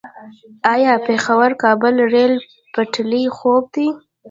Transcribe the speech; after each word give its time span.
آیا 0.73 0.93
د 0.99 1.03
پیښور- 1.07 1.49
کابل 1.63 1.95
ریل 2.13 2.33
پټلۍ 2.73 3.25
خوب 3.37 3.63
دی؟ 3.75 3.87